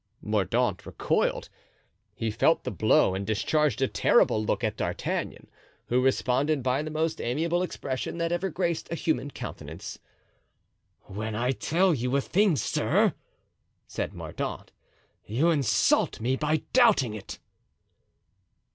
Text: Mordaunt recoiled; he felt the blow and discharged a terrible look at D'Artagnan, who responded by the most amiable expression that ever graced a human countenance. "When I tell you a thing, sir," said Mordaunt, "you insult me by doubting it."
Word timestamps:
Mordaunt 0.23 0.83
recoiled; 0.83 1.47
he 2.15 2.31
felt 2.31 2.63
the 2.63 2.71
blow 2.71 3.13
and 3.13 3.23
discharged 3.23 3.83
a 3.83 3.87
terrible 3.87 4.43
look 4.43 4.63
at 4.63 4.75
D'Artagnan, 4.75 5.47
who 5.89 6.01
responded 6.01 6.63
by 6.63 6.81
the 6.81 6.89
most 6.89 7.21
amiable 7.21 7.61
expression 7.61 8.17
that 8.17 8.31
ever 8.31 8.49
graced 8.49 8.91
a 8.91 8.95
human 8.95 9.29
countenance. 9.29 9.99
"When 11.03 11.35
I 11.35 11.51
tell 11.51 11.93
you 11.93 12.15
a 12.15 12.21
thing, 12.21 12.55
sir," 12.55 13.13
said 13.85 14.15
Mordaunt, 14.15 14.71
"you 15.27 15.51
insult 15.51 16.19
me 16.19 16.35
by 16.35 16.63
doubting 16.73 17.13
it." 17.13 17.37